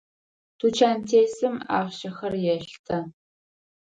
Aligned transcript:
Тучантесым 0.57 1.55
ахъщэхэр 1.77 2.33
елъытэ. 2.53 2.99